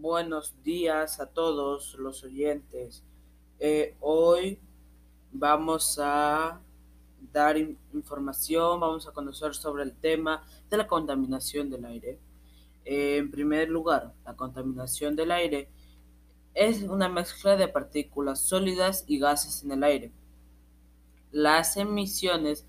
[0.00, 3.04] Buenos días a todos los oyentes.
[3.58, 4.58] Eh, hoy
[5.30, 6.58] vamos a
[7.30, 12.18] dar información, vamos a conocer sobre el tema de la contaminación del aire.
[12.86, 15.68] Eh, en primer lugar, la contaminación del aire
[16.54, 20.12] es una mezcla de partículas sólidas y gases en el aire.
[21.30, 22.64] Las emisiones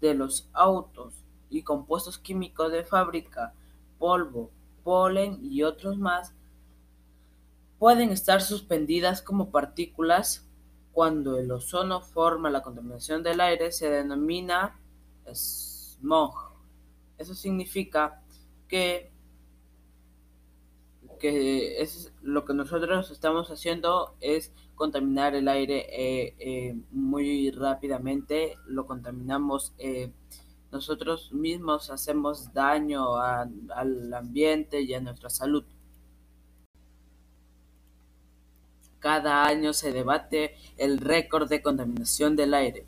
[0.00, 3.54] de los autos y compuestos químicos de fábrica,
[3.98, 4.52] polvo,
[4.84, 6.32] polen y otros más
[7.78, 10.42] pueden estar suspendidas como partículas.
[10.92, 14.80] Cuando el ozono forma la contaminación del aire se denomina
[15.30, 16.52] smog.
[17.18, 18.22] Eso significa
[18.68, 19.12] que,
[21.18, 28.56] que es, lo que nosotros estamos haciendo es contaminar el aire eh, eh, muy rápidamente,
[28.66, 29.74] lo contaminamos.
[29.78, 30.12] Eh,
[30.72, 35.64] nosotros mismos hacemos daño al ambiente y a nuestra salud.
[38.98, 42.86] Cada año se debate el récord de contaminación del aire.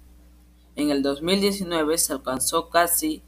[0.75, 3.23] En el 2019 se alcanzó casi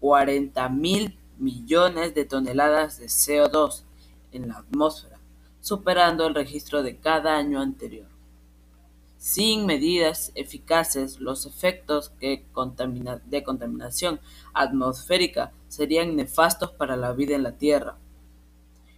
[0.00, 3.82] 40 mil millones de toneladas de CO2
[4.32, 5.18] en la atmósfera,
[5.60, 8.08] superando el registro de cada año anterior.
[9.18, 14.20] Sin medidas eficaces, los efectos de contaminación
[14.52, 17.96] atmosférica serían nefastos para la vida en la Tierra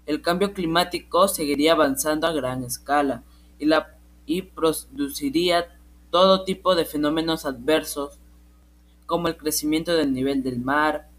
[0.08, 3.24] el cambio climático seguiría avanzando a gran escala
[3.58, 5.78] y, la, y produciría
[6.10, 8.18] todo tipo de fenómenos adversos
[9.04, 11.10] como el crecimiento del nivel del mar,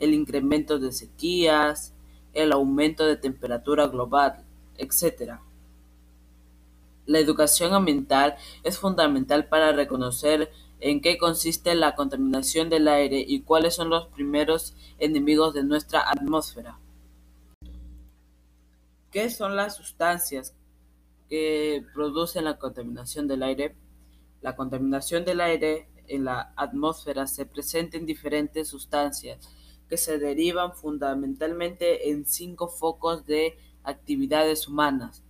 [0.00, 1.92] el incremento de sequías,
[2.34, 4.44] el aumento de temperatura global,
[4.76, 5.38] etc.
[7.06, 13.42] La educación ambiental es fundamental para reconocer en qué consiste la contaminación del aire y
[13.42, 16.80] cuáles son los primeros enemigos de nuestra atmósfera.
[19.16, 20.54] ¿Qué son las sustancias
[21.30, 23.74] que producen la contaminación del aire?
[24.42, 29.38] La contaminación del aire en la atmósfera se presenta en diferentes sustancias
[29.88, 35.22] que se derivan fundamentalmente en cinco focos de actividades humanas,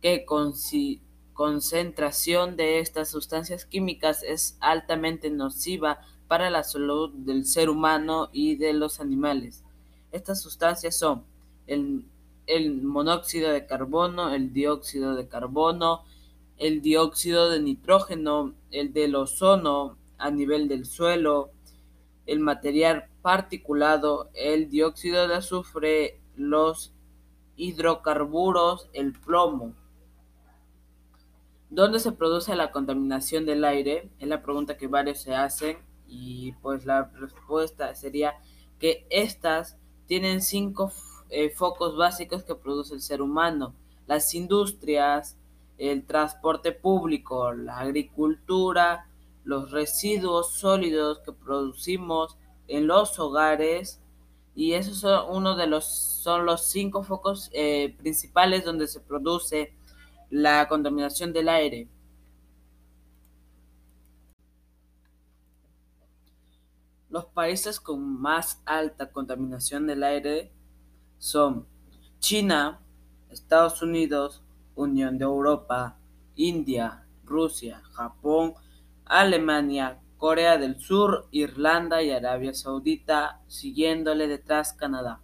[0.00, 0.26] que
[1.32, 8.56] concentración de estas sustancias químicas es altamente nociva para la salud del ser humano y
[8.56, 9.62] de los animales.
[10.10, 11.24] Estas sustancias son
[11.68, 12.04] el
[12.56, 16.04] el monóxido de carbono, el dióxido de carbono,
[16.58, 21.50] el dióxido de nitrógeno, el del ozono a nivel del suelo,
[22.26, 26.92] el material particulado, el dióxido de azufre, los
[27.56, 29.74] hidrocarburos, el plomo.
[31.70, 34.10] ¿Dónde se produce la contaminación del aire?
[34.18, 38.34] Es la pregunta que varios se hacen y pues la respuesta sería
[38.78, 40.92] que estas tienen cinco
[41.32, 43.74] eh, focos básicos que produce el ser humano,
[44.06, 45.36] las industrias,
[45.78, 49.08] el transporte público, la agricultura,
[49.42, 52.36] los residuos sólidos que producimos
[52.68, 54.00] en los hogares
[54.54, 59.74] y esos son uno de los son los cinco focos eh, principales donde se produce
[60.30, 61.88] la contaminación del aire.
[67.08, 70.52] Los países con más alta contaminación del aire
[71.22, 71.66] son
[72.18, 72.80] China,
[73.30, 74.42] Estados Unidos,
[74.74, 75.96] Unión de Europa,
[76.34, 78.54] India, Rusia, Japón,
[79.04, 85.20] Alemania, Corea del Sur, Irlanda y Arabia Saudita, siguiéndole detrás Canadá.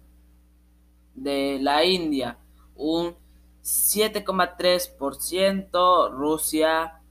[1.15, 2.37] de la India
[2.75, 3.15] un
[3.63, 7.01] 7,3%, Rusia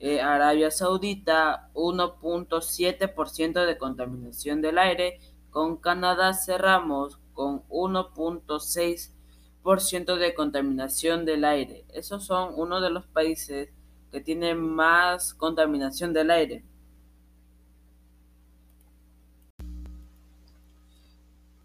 [0.00, 5.20] Eh, Arabia Saudita 1.7% de contaminación del aire.
[5.50, 11.86] Con Canadá cerramos con 1.6% de contaminación del aire.
[11.94, 13.70] Esos son uno de los países
[14.12, 16.62] que tiene más contaminación del aire.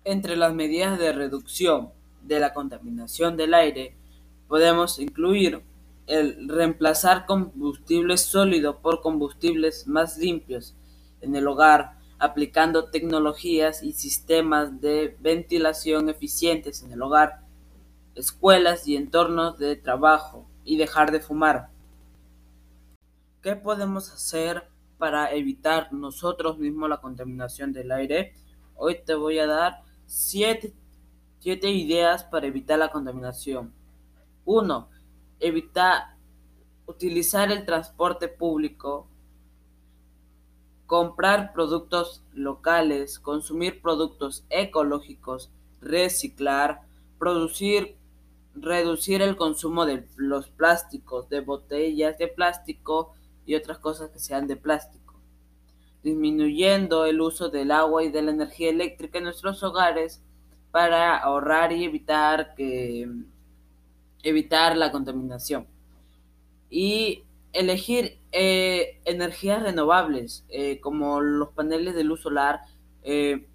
[0.05, 1.89] Entre las medidas de reducción
[2.21, 3.97] de la contaminación del aire
[4.47, 5.61] podemos incluir
[6.07, 10.73] el reemplazar combustibles sólidos por combustibles más limpios
[11.19, 17.41] en el hogar, aplicando tecnologías y sistemas de ventilación eficientes en el hogar,
[18.15, 21.69] escuelas y entornos de trabajo, y dejar de fumar.
[23.41, 24.67] ¿Qué podemos hacer
[24.97, 28.33] para evitar nosotros mismos la contaminación del aire?
[28.75, 30.73] Hoy te voy a dar siete,
[31.43, 33.71] ideas para evitar la contaminación.
[34.45, 34.89] 1.
[35.39, 36.15] Evitar
[36.87, 39.07] utilizar el transporte público
[40.85, 45.49] comprar productos locales, consumir productos ecológicos,
[45.81, 46.81] reciclar,
[47.17, 47.95] producir,
[48.53, 53.13] reducir el consumo de los plásticos, de botellas de plástico
[53.45, 55.15] y otras cosas que sean de plástico,
[56.03, 60.21] disminuyendo el uso del agua y de la energía eléctrica en nuestros hogares
[60.71, 63.09] para ahorrar y evitar que
[64.23, 65.67] evitar la contaminación.
[66.69, 67.23] Y
[67.53, 72.59] elegir eh, energías renovables, eh, como los paneles de luz solar,
[73.01, 73.47] eh,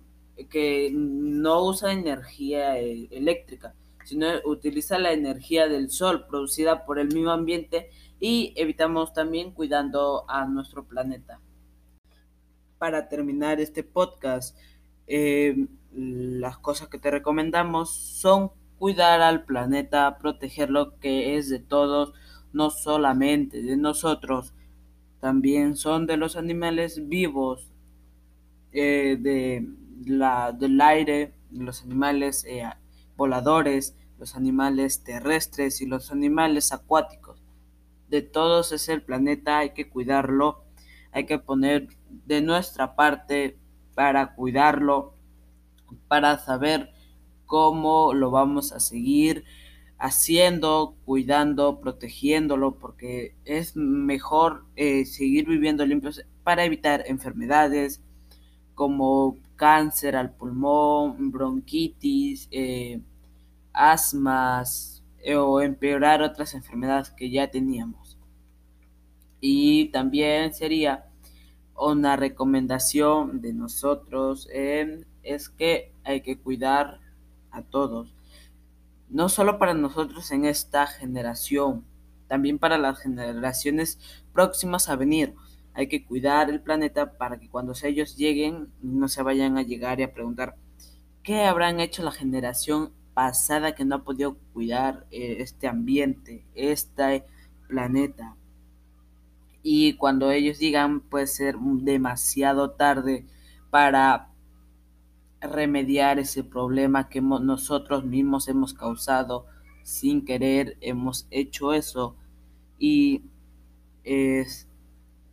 [0.48, 3.74] que no usan energía eléctrica,
[4.06, 7.90] sino utiliza la energía del sol producida por el mismo ambiente
[8.20, 11.40] y evitamos también cuidando a nuestro planeta.
[12.78, 14.56] Para terminar este podcast,
[15.06, 22.14] las cosas que te recomendamos son cuidar al planeta, proteger lo que es de todos,
[22.54, 24.54] no solamente de nosotros,
[25.20, 27.70] también son de los animales vivos,
[28.72, 29.66] eh, de
[30.06, 32.64] la, del aire, los animales eh,
[33.16, 37.42] voladores, los animales terrestres y los animales acuáticos.
[38.08, 40.64] De todos es el planeta, hay que cuidarlo,
[41.12, 43.58] hay que poner de nuestra parte
[43.94, 45.14] para cuidarlo,
[46.08, 46.92] para saber
[47.46, 49.44] cómo lo vamos a seguir
[50.00, 58.02] haciendo, cuidando, protegiéndolo, porque es mejor eh, seguir viviendo limpios para evitar enfermedades
[58.74, 63.02] como cáncer al pulmón, bronquitis, eh,
[63.74, 68.18] asmas eh, o empeorar otras enfermedades que ya teníamos.
[69.38, 71.10] Y también sería
[71.76, 77.00] una recomendación de nosotros es que hay que cuidar
[77.50, 78.14] a todos
[79.10, 81.84] no solo para nosotros en esta generación,
[82.28, 83.98] también para las generaciones
[84.32, 85.34] próximas a venir.
[85.74, 90.00] Hay que cuidar el planeta para que cuando ellos lleguen no se vayan a llegar
[90.00, 90.56] y a preguntar
[91.22, 97.24] qué habrán hecho la generación pasada que no ha podido cuidar eh, este ambiente, este
[97.68, 98.36] planeta.
[99.62, 103.26] Y cuando ellos digan puede ser demasiado tarde
[103.70, 104.29] para
[105.40, 109.46] remediar ese problema que nosotros mismos hemos causado
[109.82, 112.16] sin querer, hemos hecho eso
[112.78, 113.22] y
[114.04, 114.68] es,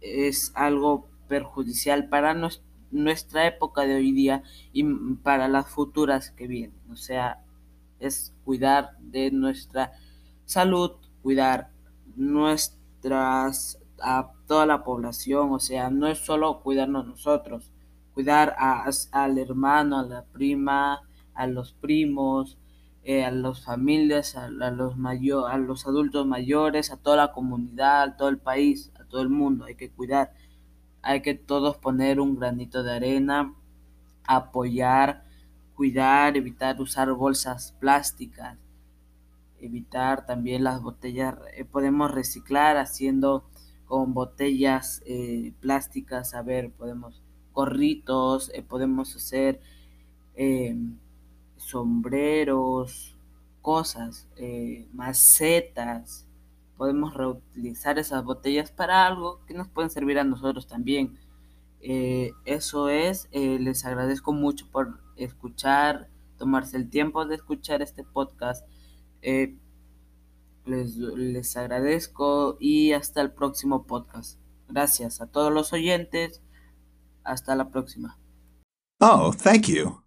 [0.01, 2.35] es algo perjudicial para
[2.91, 4.83] nuestra época de hoy día y
[5.15, 6.79] para las futuras que vienen.
[6.91, 7.43] O sea,
[7.99, 9.91] es cuidar de nuestra
[10.45, 11.71] salud, cuidar
[12.15, 17.71] nuestras a toda la población, o sea, no es solo cuidarnos nosotros,
[18.17, 21.03] cuidar a, al hermano, a la prima,
[21.35, 22.57] a los primos,
[23.03, 28.01] eh, a las familias, a, los mayor, a los adultos mayores, a toda la comunidad,
[28.01, 29.65] a todo el país, a todo el mundo.
[29.65, 30.33] Hay que cuidar,
[31.03, 33.53] hay que todos poner un granito de arena,
[34.25, 35.23] apoyar,
[35.75, 38.57] cuidar, evitar usar bolsas plásticas,
[39.59, 43.45] evitar también las botellas, eh, podemos reciclar haciendo
[43.85, 47.21] con botellas eh, plásticas, a ver, podemos
[47.57, 49.59] gorritos, eh, podemos hacer
[50.35, 50.75] eh,
[51.57, 53.17] sombreros,
[53.63, 56.27] cosas, eh, macetas.
[56.77, 61.17] Podemos reutilizar esas botellas para algo que nos pueden servir a nosotros también.
[62.45, 68.67] eso es, les agradezco mucho por escuchar, tomarse el tiempo de escuchar este podcast.
[70.65, 74.37] Les, les, agradezco y hasta el próximo podcast.
[74.69, 76.41] Gracias a todos los oyentes.
[77.27, 78.17] Hasta la próxima.
[79.01, 80.06] Oh, thank you.